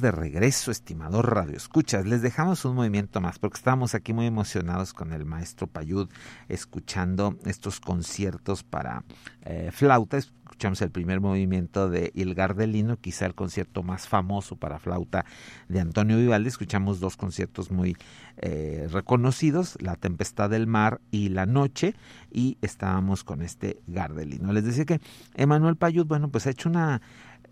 De 0.00 0.10
regreso, 0.10 0.70
estimado 0.70 1.22
Radio 1.22 1.56
Escuchas. 1.56 2.06
Les 2.06 2.22
dejamos 2.22 2.64
un 2.64 2.74
movimiento 2.74 3.20
más 3.20 3.38
porque 3.38 3.56
estamos 3.56 3.94
aquí 3.94 4.12
muy 4.12 4.26
emocionados 4.26 4.92
con 4.92 5.12
el 5.12 5.24
maestro 5.24 5.66
Payud 5.66 6.08
escuchando 6.48 7.36
estos 7.44 7.80
conciertos 7.80 8.62
para 8.62 9.04
eh, 9.42 9.70
flauta. 9.72 10.16
Escuchamos 10.16 10.80
el 10.80 10.90
primer 10.90 11.20
movimiento 11.20 11.90
de 11.90 12.12
Il 12.14 12.34
Gardelino, 12.34 12.96
quizá 12.96 13.26
el 13.26 13.34
concierto 13.34 13.82
más 13.82 14.08
famoso 14.08 14.56
para 14.56 14.78
flauta 14.78 15.24
de 15.68 15.80
Antonio 15.80 16.16
Vivaldi. 16.16 16.48
Escuchamos 16.48 16.98
dos 16.98 17.16
conciertos 17.16 17.70
muy 17.70 17.96
eh, 18.38 18.88
reconocidos, 18.90 19.76
La 19.80 19.96
Tempestad 19.96 20.50
del 20.50 20.66
Mar 20.66 21.00
y 21.10 21.28
La 21.28 21.46
Noche, 21.46 21.94
y 22.32 22.56
estábamos 22.62 23.22
con 23.22 23.42
este 23.42 23.80
Gardelino. 23.86 24.52
Les 24.52 24.64
decía 24.64 24.84
que 24.84 25.00
Emanuel 25.34 25.76
Payud, 25.76 26.06
bueno, 26.06 26.30
pues 26.30 26.46
ha 26.46 26.50
hecho 26.50 26.68
una 26.68 27.02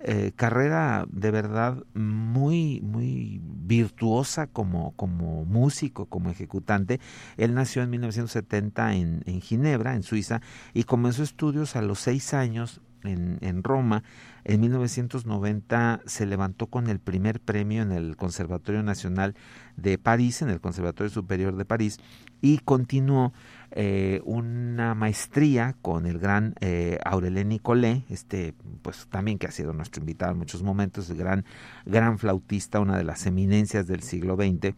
eh, 0.00 0.32
carrera 0.36 1.06
de 1.10 1.30
verdad 1.30 1.84
muy, 1.94 2.80
muy 2.82 3.40
virtuosa 3.42 4.46
como, 4.46 4.92
como 4.96 5.44
músico, 5.44 6.06
como 6.06 6.30
ejecutante. 6.30 7.00
Él 7.36 7.54
nació 7.54 7.82
en 7.82 7.90
1970 7.90 8.94
en, 8.94 9.22
en 9.26 9.40
Ginebra, 9.40 9.94
en 9.94 10.02
Suiza, 10.02 10.40
y 10.72 10.84
comenzó 10.84 11.22
estudios 11.22 11.76
a 11.76 11.82
los 11.82 12.00
seis 12.00 12.34
años 12.34 12.80
en, 13.04 13.38
en, 13.40 13.62
Roma. 13.62 14.02
En 14.44 14.60
1990 14.60 16.02
se 16.06 16.26
levantó 16.26 16.66
con 16.66 16.88
el 16.88 16.98
primer 16.98 17.40
premio 17.40 17.82
en 17.82 17.92
el 17.92 18.16
Conservatorio 18.16 18.82
Nacional 18.82 19.34
de 19.76 19.98
París, 19.98 20.42
en 20.42 20.50
el 20.50 20.60
Conservatorio 20.60 21.10
Superior 21.10 21.56
de 21.56 21.64
París, 21.64 21.98
y 22.40 22.58
continuó 22.58 23.32
eh, 23.70 24.20
una 24.24 24.94
maestría 24.94 25.76
con 25.80 26.06
el 26.06 26.18
gran 26.18 26.54
eh, 26.60 26.98
Aurelien 27.04 27.48
Nicolé, 27.48 28.04
este, 28.10 28.54
pues 28.82 29.06
también 29.10 29.38
que 29.38 29.46
ha 29.46 29.50
sido 29.50 29.72
nuestro 29.72 30.00
invitado 30.00 30.32
en 30.32 30.38
muchos 30.38 30.62
momentos, 30.62 31.08
el 31.10 31.16
gran, 31.16 31.44
gran 31.86 32.18
flautista, 32.18 32.80
una 32.80 32.98
de 32.98 33.04
las 33.04 33.26
eminencias 33.26 33.86
del 33.86 34.02
siglo 34.02 34.36
XX 34.36 34.74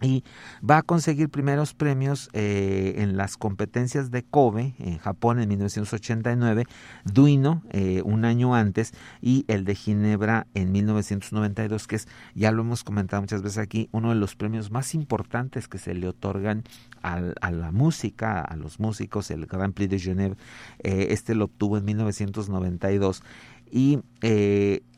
y 0.00 0.24
va 0.68 0.78
a 0.78 0.82
conseguir 0.82 1.28
primeros 1.28 1.74
premios 1.74 2.30
eh, 2.32 2.94
en 2.98 3.16
las 3.16 3.36
competencias 3.36 4.10
de 4.10 4.22
Kobe 4.22 4.74
en 4.78 4.98
Japón 4.98 5.40
en 5.40 5.48
1989, 5.48 6.64
Duino 7.04 7.62
eh, 7.70 8.02
un 8.04 8.24
año 8.24 8.54
antes 8.54 8.92
y 9.20 9.44
el 9.48 9.64
de 9.64 9.74
Ginebra 9.74 10.46
en 10.54 10.72
1992, 10.72 11.86
que 11.86 11.96
es, 11.96 12.08
ya 12.34 12.52
lo 12.52 12.62
hemos 12.62 12.84
comentado 12.84 13.22
muchas 13.22 13.42
veces 13.42 13.58
aquí, 13.58 13.88
uno 13.92 14.10
de 14.10 14.14
los 14.14 14.36
premios 14.36 14.70
más 14.70 14.94
importantes 14.94 15.68
que 15.68 15.78
se 15.78 15.94
le 15.94 16.08
otorgan 16.08 16.64
a 17.02 17.50
la 17.50 17.72
música, 17.72 18.40
a 18.40 18.56
los 18.56 18.80
músicos, 18.80 19.30
el 19.30 19.46
Grand 19.46 19.72
Prix 19.72 19.90
de 19.90 19.98
Genève, 19.98 20.36
eh, 20.80 21.08
este 21.10 21.34
lo 21.34 21.46
obtuvo 21.46 21.78
en 21.78 21.84
1992 21.86 23.22
y 23.70 24.00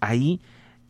ahí 0.01 0.41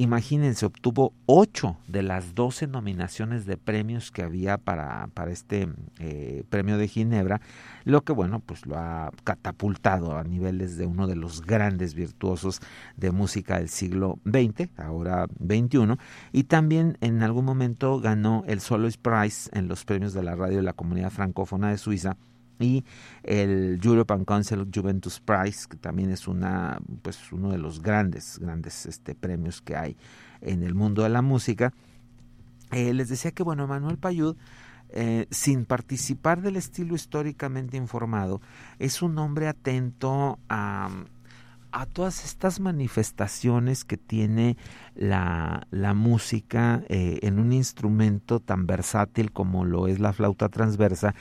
imagínense, 0.01 0.65
obtuvo 0.65 1.13
8 1.27 1.77
de 1.87 2.03
las 2.03 2.35
12 2.35 2.67
nominaciones 2.69 3.45
de 3.45 3.59
premios 3.59 4.11
que 4.11 4.23
había 4.23 4.57
para, 4.57 5.09
para 5.13 5.31
este 5.31 5.69
eh, 5.99 6.43
premio 6.49 6.79
de 6.79 6.89
Ginebra, 6.89 7.43
lo 7.85 8.03
que 8.03 8.15
bueno, 8.15 8.41
pues 8.41 8.65
lo 8.65 8.79
ha 8.79 9.11
catapultado 9.25 10.17
a 10.17 10.25
niveles 10.25 10.79
de 10.79 10.87
uno 10.87 11.07
de 11.07 11.17
los 11.17 11.43
grandes 11.43 11.93
virtuosos 11.93 12.61
de 12.97 13.11
música 13.11 13.59
del 13.59 13.69
siglo 13.69 14.19
XX, 14.25 14.71
ahora 14.79 15.27
XXI, 15.39 15.99
y 16.33 16.45
también 16.45 16.97
en 17.03 17.23
algún 17.23 17.45
momento 17.45 18.01
ganó 18.01 18.43
el 18.47 18.61
Soloist 18.61 19.03
Prize 19.03 19.51
en 19.53 19.69
los 19.69 19.85
premios 19.85 20.15
de 20.15 20.23
la 20.23 20.35
radio 20.35 20.57
de 20.57 20.63
la 20.63 20.73
comunidad 20.73 21.11
francófona 21.11 21.69
de 21.73 21.77
Suiza 21.77 22.17
y 22.61 22.85
el 23.23 23.81
European 23.83 24.25
Council 24.25 24.69
Juventus 24.73 25.21
Prize, 25.21 25.67
que 25.69 25.77
también 25.77 26.11
es 26.11 26.29
una, 26.29 26.79
pues 27.03 27.33
uno 27.33 27.51
de 27.51 27.59
los 27.59 27.83
grandes, 27.83 28.39
grandes 28.39 28.87
este, 28.87 29.15
premios 29.15 29.61
que 29.63 29.77
hay 29.77 29.97
en 30.41 30.63
el 30.63 30.75
mundo 30.75 31.03
de 31.03 31.09
la 31.09 31.23
música. 31.23 31.73
Eh, 32.71 32.95
les 32.95 33.09
decía 33.09 33.33
que, 33.33 33.43
bueno, 33.43 33.67
Manuel 33.67 33.99
Payud, 33.99 34.37
eh, 34.91 35.27
sin 35.31 35.65
participar 35.65 36.43
del 36.43 36.57
estilo 36.57 36.95
históricamente 36.95 37.77
informado, 37.77 38.41
es 38.79 39.03
un 39.03 39.19
hombre 39.19 39.49
atento 39.49 40.39
a, 40.49 40.89
a 41.73 41.87
todas 41.87 42.25
estas 42.25 42.61
manifestaciones 42.61 43.85
que 43.85 43.97
tiene 43.97 44.57
la, 44.95 45.67
la 45.71 45.95
música 45.95 46.83
eh, 46.89 47.21
en 47.23 47.39
un 47.39 47.53
instrumento 47.53 48.41
tan 48.41 48.67
versátil 48.67 49.33
como 49.33 49.65
lo 49.65 49.89
es 49.89 50.01
la 50.01 50.13
flauta 50.13 50.49
transversa, 50.49 51.15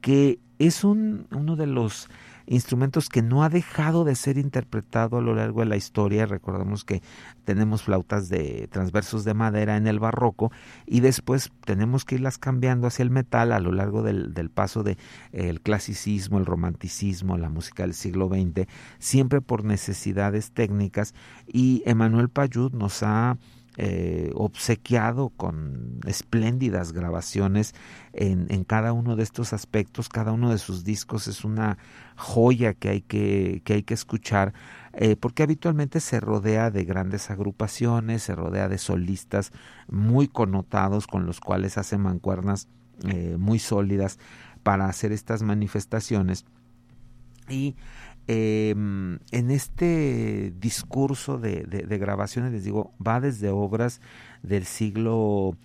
que 0.00 0.38
es 0.58 0.84
un, 0.84 1.26
uno 1.30 1.56
de 1.56 1.66
los 1.66 2.08
instrumentos 2.46 3.08
que 3.08 3.22
no 3.22 3.42
ha 3.42 3.48
dejado 3.48 4.04
de 4.04 4.14
ser 4.14 4.38
interpretado 4.38 5.18
a 5.18 5.20
lo 5.20 5.34
largo 5.34 5.60
de 5.60 5.66
la 5.66 5.76
historia. 5.76 6.26
Recordemos 6.26 6.84
que 6.84 7.02
tenemos 7.44 7.82
flautas 7.82 8.28
de 8.28 8.68
transversos 8.70 9.24
de 9.24 9.34
madera 9.34 9.76
en 9.76 9.86
el 9.86 9.98
barroco 9.98 10.52
y 10.86 11.00
después 11.00 11.50
tenemos 11.64 12.04
que 12.04 12.16
irlas 12.16 12.38
cambiando 12.38 12.86
hacia 12.86 13.02
el 13.02 13.10
metal 13.10 13.52
a 13.52 13.60
lo 13.60 13.72
largo 13.72 14.02
del, 14.02 14.32
del 14.32 14.50
paso 14.50 14.82
de 14.82 14.96
el 15.32 15.60
clasicismo, 15.60 16.38
el 16.38 16.46
romanticismo, 16.46 17.36
la 17.36 17.50
música 17.50 17.82
del 17.82 17.94
siglo 17.94 18.28
XX, 18.28 18.66
siempre 18.98 19.40
por 19.40 19.64
necesidades 19.64 20.52
técnicas 20.52 21.14
y 21.46 21.82
Emanuel 21.84 22.28
Payud 22.28 22.72
nos 22.72 23.02
ha 23.02 23.36
eh, 23.78 24.30
obsequiado 24.34 25.28
con 25.30 26.00
espléndidas 26.06 26.92
grabaciones 26.92 27.74
en, 28.12 28.46
en, 28.48 28.64
cada 28.64 28.92
uno 28.92 29.16
de 29.16 29.22
estos 29.22 29.52
aspectos. 29.52 30.08
Cada 30.08 30.32
uno 30.32 30.50
de 30.50 30.58
sus 30.58 30.82
discos 30.82 31.28
es 31.28 31.44
una 31.44 31.76
joya 32.16 32.72
que 32.72 32.88
hay 32.88 33.00
que, 33.02 33.60
que, 33.64 33.74
hay 33.74 33.82
que 33.82 33.94
escuchar, 33.94 34.54
eh, 34.94 35.16
porque 35.16 35.42
habitualmente 35.42 36.00
se 36.00 36.20
rodea 36.20 36.70
de 36.70 36.84
grandes 36.84 37.30
agrupaciones, 37.30 38.22
se 38.22 38.34
rodea 38.34 38.68
de 38.68 38.78
solistas 38.78 39.52
muy 39.88 40.26
connotados 40.26 41.06
con 41.06 41.26
los 41.26 41.40
cuales 41.40 41.76
hace 41.76 41.98
mancuernas 41.98 42.68
eh, 43.04 43.36
muy 43.38 43.58
sólidas 43.58 44.18
para 44.62 44.88
hacer 44.88 45.12
estas 45.12 45.42
manifestaciones. 45.42 46.46
Y 47.48 47.76
eh, 48.28 48.70
en 48.70 49.50
este 49.50 50.52
discurso 50.58 51.38
de, 51.38 51.62
de, 51.64 51.82
de, 51.82 51.98
grabaciones, 51.98 52.52
les 52.52 52.64
digo, 52.64 52.92
va 53.04 53.20
desde 53.20 53.50
obras 53.50 54.00
del 54.42 54.64
siglo 54.64 55.56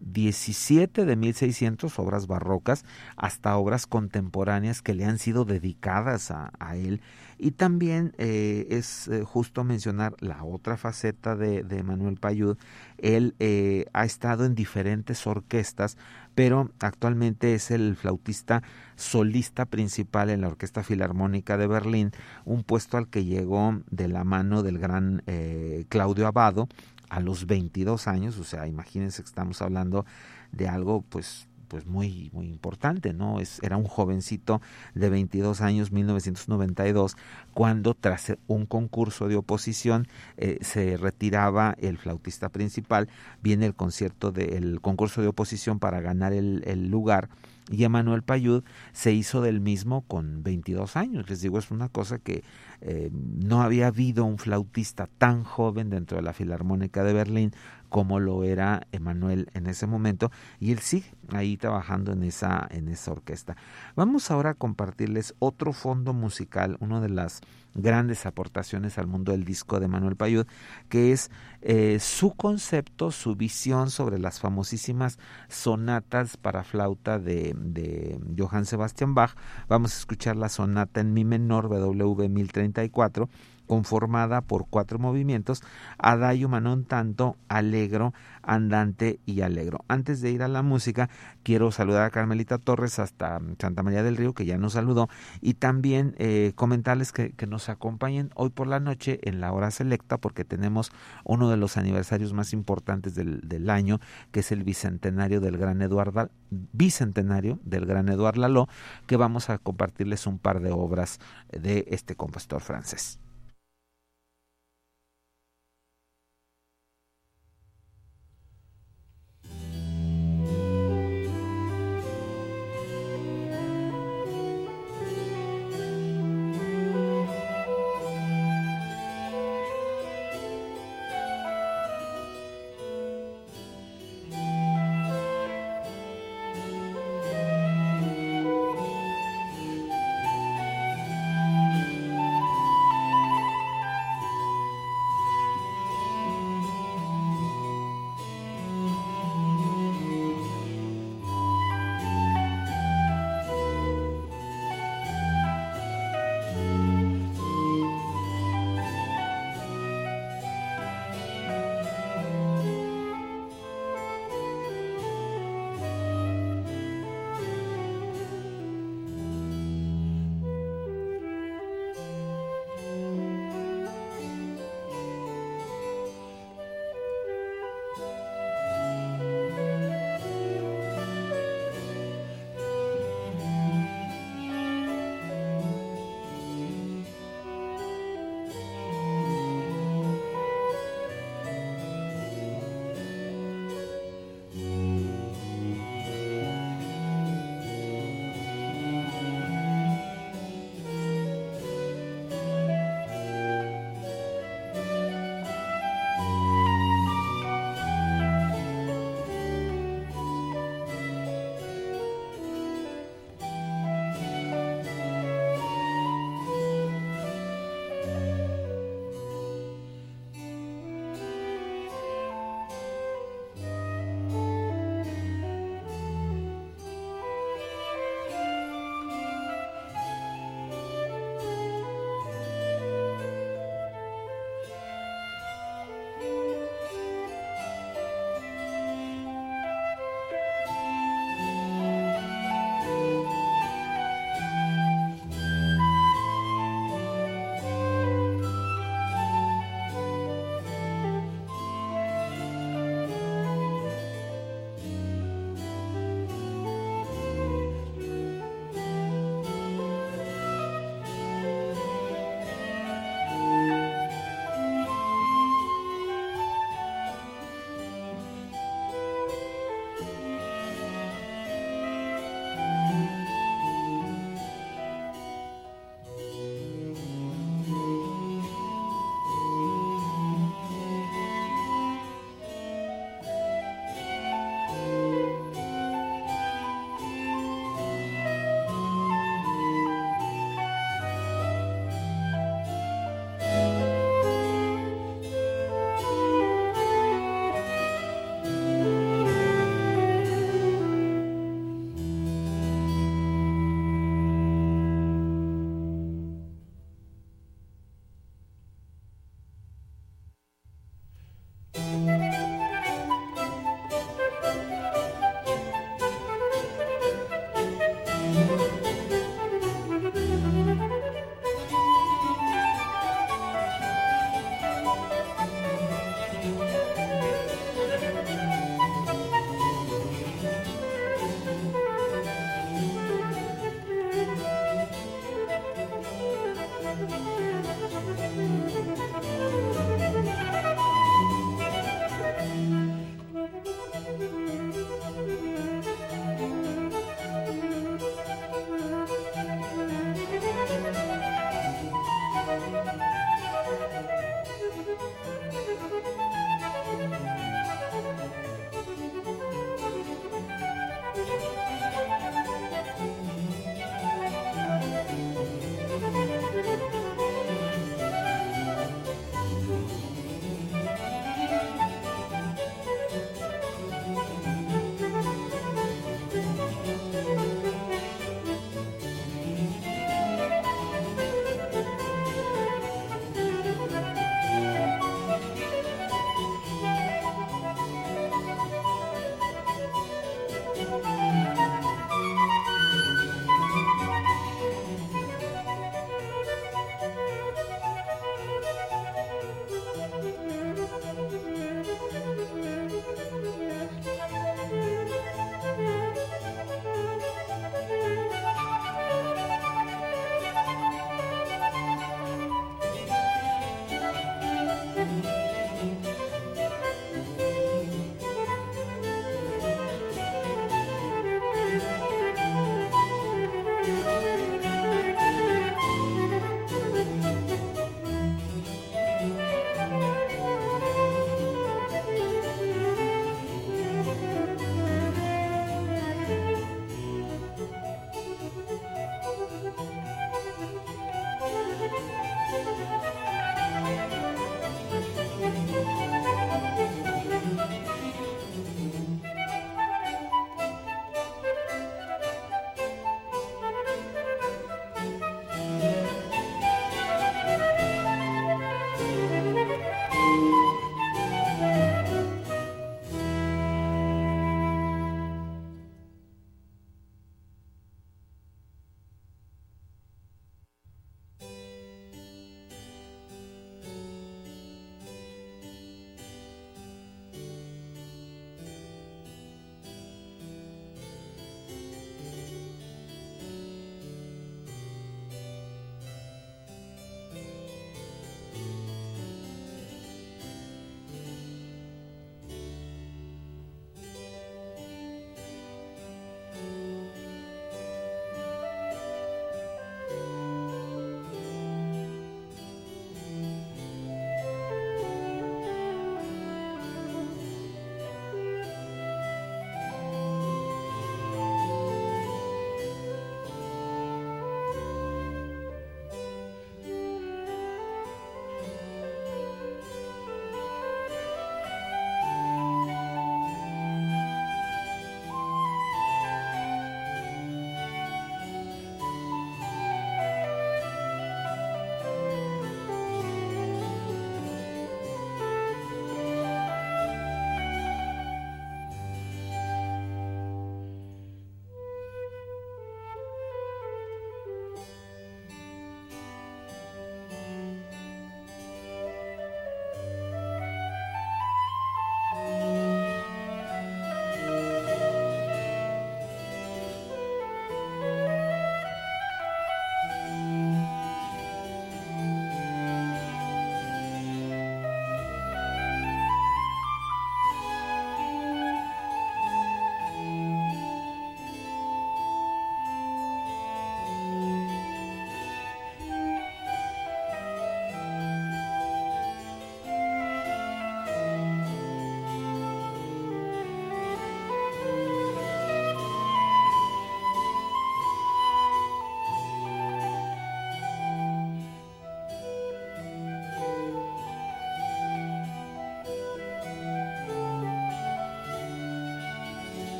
XVII 0.00 1.04
de 1.04 1.16
1600, 1.16 1.98
obras 1.98 2.26
barrocas, 2.26 2.84
hasta 3.16 3.56
obras 3.56 3.86
contemporáneas 3.86 4.82
que 4.82 4.94
le 4.94 5.04
han 5.04 5.18
sido 5.18 5.44
dedicadas 5.44 6.30
a, 6.30 6.52
a 6.58 6.76
él. 6.76 7.00
Y 7.42 7.52
también 7.52 8.12
eh, 8.18 8.66
es 8.68 9.08
eh, 9.08 9.24
justo 9.24 9.64
mencionar 9.64 10.14
la 10.20 10.44
otra 10.44 10.76
faceta 10.76 11.36
de, 11.36 11.82
Manuel 11.82 12.18
Payud. 12.18 12.58
Él 12.98 13.34
eh, 13.38 13.86
ha 13.94 14.04
estado 14.04 14.44
en 14.44 14.54
diferentes 14.54 15.26
orquestas, 15.26 15.96
pero 16.34 16.70
actualmente 16.80 17.54
es 17.54 17.70
el 17.70 17.96
flautista 17.96 18.62
solista 18.96 19.64
principal 19.64 20.28
en 20.28 20.42
la 20.42 20.48
Orquesta 20.48 20.82
Filarmónica 20.82 21.56
de 21.56 21.66
Berlín, 21.66 22.12
un 22.44 22.62
puesto 22.62 22.98
al 22.98 23.08
que 23.08 23.24
llegó 23.24 23.80
de 23.90 24.08
la 24.08 24.24
mano 24.24 24.62
del 24.62 24.78
gran 24.78 25.22
eh, 25.26 25.86
Claudio 25.88 26.26
Abado 26.26 26.68
a 27.08 27.20
los 27.20 27.46
22 27.46 28.06
años, 28.06 28.38
o 28.38 28.44
sea, 28.44 28.68
imagínense 28.68 29.22
que 29.22 29.28
estamos 29.28 29.62
hablando 29.62 30.04
de 30.52 30.68
algo 30.68 31.02
pues 31.08 31.48
pues 31.70 31.86
muy 31.86 32.30
muy 32.32 32.48
importante, 32.48 33.14
¿no? 33.14 33.38
Es, 33.38 33.62
era 33.62 33.76
un 33.76 33.84
jovencito 33.84 34.60
de 34.94 35.08
22 35.08 35.60
años, 35.60 35.92
1992, 35.92 37.16
cuando 37.54 37.94
tras 37.94 38.32
un 38.48 38.66
concurso 38.66 39.28
de 39.28 39.36
oposición 39.36 40.08
eh, 40.36 40.58
se 40.62 40.96
retiraba 40.96 41.76
el 41.78 41.96
flautista 41.96 42.48
principal, 42.48 43.08
viene 43.40 43.66
el 43.66 43.74
concierto 43.74 44.32
del 44.32 44.80
concurso 44.80 45.22
de 45.22 45.28
oposición 45.28 45.78
para 45.78 46.00
ganar 46.00 46.32
el, 46.32 46.64
el 46.66 46.90
lugar 46.90 47.28
y 47.70 47.84
Emanuel 47.84 48.22
Payud 48.22 48.64
se 48.92 49.12
hizo 49.12 49.42
del 49.42 49.60
mismo 49.60 50.02
con 50.02 50.42
22 50.42 50.96
años. 50.96 51.30
Les 51.30 51.40
digo, 51.40 51.58
es 51.58 51.70
una 51.70 51.88
cosa 51.88 52.18
que 52.18 52.42
eh, 52.80 53.10
no 53.12 53.62
había 53.62 53.88
habido 53.88 54.24
un 54.24 54.38
flautista 54.38 55.06
tan 55.18 55.44
joven 55.44 55.90
dentro 55.90 56.16
de 56.16 56.22
la 56.22 56.32
Filarmónica 56.32 57.04
de 57.04 57.12
Berlín 57.12 57.52
como 57.90 58.20
lo 58.20 58.44
era 58.44 58.86
Emanuel 58.92 59.50
en 59.52 59.66
ese 59.66 59.86
momento 59.86 60.30
y 60.60 60.72
él 60.72 60.78
sigue 60.78 61.12
ahí 61.32 61.56
trabajando 61.56 62.12
en 62.12 62.22
esa 62.22 62.66
en 62.70 62.88
esa 62.88 63.12
orquesta. 63.12 63.56
Vamos 63.96 64.30
ahora 64.30 64.50
a 64.50 64.54
compartirles 64.54 65.34
otro 65.40 65.72
fondo 65.72 66.14
musical, 66.14 66.76
una 66.80 67.00
de 67.00 67.10
las 67.10 67.40
grandes 67.74 68.26
aportaciones 68.26 68.98
al 68.98 69.06
mundo 69.06 69.32
del 69.32 69.44
disco 69.44 69.80
de 69.80 69.88
Manuel 69.88 70.16
Payud, 70.16 70.46
que 70.88 71.12
es 71.12 71.30
eh, 71.62 71.98
su 72.00 72.34
concepto, 72.34 73.10
su 73.10 73.36
visión 73.36 73.90
sobre 73.90 74.18
las 74.18 74.40
famosísimas 74.40 75.18
sonatas 75.48 76.36
para 76.36 76.64
flauta 76.64 77.18
de, 77.18 78.18
Johann 78.36 78.66
Sebastian 78.66 79.14
Bach. 79.14 79.36
Vamos 79.68 79.94
a 79.94 79.98
escuchar 79.98 80.36
la 80.36 80.48
sonata 80.48 81.00
en 81.00 81.12
mi 81.12 81.24
menor 81.24 81.68
BW 81.68 82.28
1034 82.72 83.28
conformada 83.70 84.40
por 84.40 84.66
cuatro 84.68 84.98
movimientos, 84.98 85.62
adagio, 85.96 86.48
manon 86.48 86.84
tanto, 86.84 87.36
alegro, 87.46 88.12
andante 88.42 89.20
y 89.26 89.42
alegro. 89.42 89.84
Antes 89.86 90.20
de 90.20 90.32
ir 90.32 90.42
a 90.42 90.48
la 90.48 90.62
música, 90.62 91.08
quiero 91.44 91.70
saludar 91.70 92.02
a 92.02 92.10
Carmelita 92.10 92.58
Torres 92.58 92.98
hasta 92.98 93.40
Santa 93.60 93.84
María 93.84 94.02
del 94.02 94.16
Río, 94.16 94.34
que 94.34 94.44
ya 94.44 94.58
nos 94.58 94.72
saludó, 94.72 95.08
y 95.40 95.54
también 95.54 96.16
eh, 96.18 96.50
comentarles 96.56 97.12
que, 97.12 97.30
que, 97.30 97.46
nos 97.46 97.68
acompañen 97.68 98.30
hoy 98.34 98.50
por 98.50 98.66
la 98.66 98.80
noche 98.80 99.20
en 99.22 99.40
la 99.40 99.52
hora 99.52 99.70
selecta, 99.70 100.18
porque 100.18 100.44
tenemos 100.44 100.90
uno 101.22 101.48
de 101.48 101.56
los 101.56 101.76
aniversarios 101.76 102.32
más 102.32 102.52
importantes 102.52 103.14
del, 103.14 103.40
del 103.48 103.70
año, 103.70 104.00
que 104.32 104.40
es 104.40 104.50
el 104.50 104.64
bicentenario 104.64 105.40
del 105.40 105.58
gran 105.58 105.80
Eduardo, 105.80 106.28
bicentenario 106.50 107.60
del 107.62 107.86
gran 107.86 108.08
Eduardo 108.08 108.40
Laló, 108.40 108.68
que 109.06 109.14
vamos 109.14 109.48
a 109.48 109.58
compartirles 109.58 110.26
un 110.26 110.40
par 110.40 110.58
de 110.58 110.72
obras 110.72 111.20
de 111.52 111.84
este 111.88 112.16
compositor 112.16 112.62
francés. 112.62 113.20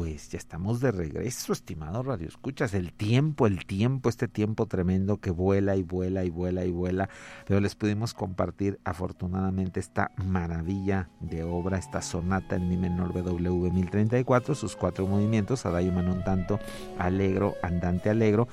Pues 0.00 0.30
ya 0.30 0.38
estamos 0.38 0.80
de 0.80 0.92
regreso, 0.92 1.52
estimado 1.52 2.02
Radio 2.02 2.26
Escuchas. 2.26 2.72
El 2.72 2.90
tiempo, 2.94 3.46
el 3.46 3.66
tiempo, 3.66 4.08
este 4.08 4.28
tiempo 4.28 4.64
tremendo 4.64 5.18
que 5.18 5.30
vuela 5.30 5.76
y 5.76 5.82
vuela 5.82 6.24
y 6.24 6.30
vuela 6.30 6.64
y 6.64 6.70
vuela. 6.70 7.10
Pero 7.46 7.60
les 7.60 7.74
pudimos 7.74 8.14
compartir 8.14 8.80
afortunadamente 8.82 9.78
esta 9.78 10.10
maravilla 10.16 11.10
de 11.20 11.44
obra, 11.44 11.76
esta 11.76 12.00
sonata 12.00 12.56
en 12.56 12.70
mi 12.70 12.78
menor 12.78 13.12
BW 13.12 13.70
1034, 13.70 14.54
sus 14.54 14.74
cuatro 14.74 15.06
movimientos, 15.06 15.66
Adagio 15.66 15.92
un 15.92 16.24
tanto, 16.24 16.58
alegro, 16.98 17.56
andante 17.62 18.08
alegro. 18.08 18.48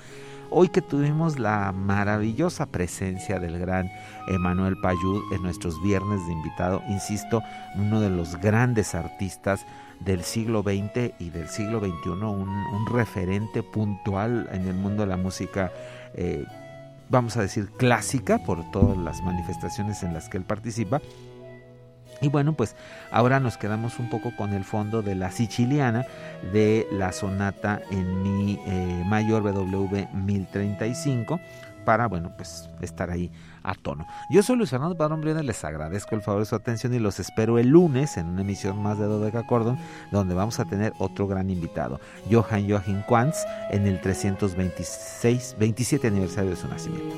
Hoy 0.50 0.70
que 0.70 0.82
tuvimos 0.82 1.40
la 1.40 1.74
maravillosa 1.74 2.68
presencia 2.68 3.38
del 3.38 3.60
gran 3.60 3.92
Emanuel 4.28 4.78
Payud 4.82 5.34
en 5.34 5.44
nuestros 5.44 5.82
viernes 5.84 6.26
de 6.26 6.32
invitado, 6.32 6.82
insisto, 6.88 7.44
uno 7.76 8.00
de 8.00 8.10
los 8.10 8.38
grandes 8.38 8.96
artistas 8.96 9.66
del 10.00 10.24
siglo 10.24 10.64
XX 10.64 11.14
y 11.20 11.32
del 11.32 11.50
siglo 11.50 11.80
XXI, 11.80 12.10
un, 12.10 12.86
referente 12.90 13.62
puntual 13.62 14.48
en 14.54 14.68
el 14.68 14.76
mundo 14.76 15.04
de 15.04 15.08
la 15.08 15.18
música, 15.18 15.72
eh, 16.14 16.46
vamos 17.10 17.36
a 17.36 17.42
decir, 17.42 17.70
clásica 17.78 18.40
por 18.40 18.72
todas 18.72 18.98
las 18.98 19.22
manifestaciones 19.24 20.02
en 20.04 20.14
las 20.14 20.30
que 20.30 20.38
él 20.38 20.44
participa. 20.44 21.02
Y 22.22 22.30
bueno, 22.30 22.54
pues 22.54 22.76
ahora 23.12 23.40
nos 23.40 23.58
quedamos 23.58 24.00
un 24.00 24.10
poco 24.10 24.36
con 24.36 24.54
el 24.54 24.64
fondo 24.64 25.02
de 25.02 25.16
la 25.16 25.32
siciliana 25.32 26.06
de 26.52 26.88
la 26.92 27.12
sonata 27.12 27.82
en 27.92 28.24
mi 28.24 28.60
eh, 28.66 29.04
mayor 29.06 29.44
BW 29.44 30.08
1035 30.14 31.40
para, 31.88 32.08
bueno, 32.08 32.34
pues 32.36 32.70
estar 32.82 33.10
ahí 33.12 33.32
a 33.64 33.74
tono. 33.74 34.06
Yo 34.30 34.44
soy 34.44 34.58
Luis 34.58 34.70
Fernando 34.70 34.98
Padrón 34.98 35.22
Briones, 35.22 35.46
les 35.46 35.64
agradezco 35.64 36.16
el 36.16 36.22
favor 36.22 36.42
de 36.42 36.46
su 36.46 36.54
atención 36.54 36.94
y 36.94 37.00
los 37.00 37.18
espero 37.22 37.60
el 37.60 37.70
lunes 37.70 38.18
en 38.18 38.28
una 38.28 38.42
emisión 38.42 38.84
más 38.84 39.00
de 39.00 39.06
Dodeca 39.06 39.44
Cordon, 39.48 39.78
donde 40.12 40.36
vamos 40.36 40.60
a 40.60 40.66
tener 40.66 40.92
otro 40.98 41.28
gran 41.28 41.50
invitado, 41.50 42.02
Johann 42.30 42.70
Joachim 42.70 43.04
Quantz, 43.04 43.38
en 43.70 43.88
el 43.88 44.02
326, 44.02 45.56
27 45.60 46.08
aniversario 46.08 46.50
de 46.50 46.58
su 46.58 46.68
nacimiento. 46.68 47.16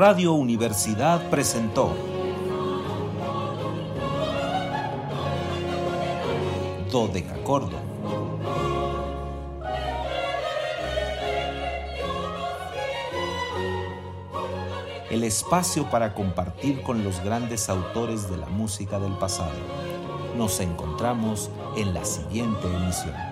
Radio 0.00 0.32
Universidad 0.32 1.28
presentó 1.28 1.94
Dodecacordo. 6.90 7.76
El 15.10 15.22
espacio 15.22 15.90
para 15.90 16.14
compartir 16.14 16.82
con 16.82 17.04
los 17.04 17.22
grandes 17.22 17.68
autores 17.68 18.30
de 18.30 18.38
la 18.38 18.46
música 18.46 18.98
del 18.98 19.12
pasado. 19.18 19.52
Nos 20.34 20.60
encontramos 20.60 21.50
en 21.76 21.92
la 21.92 22.06
siguiente 22.06 22.74
emisión. 22.74 23.29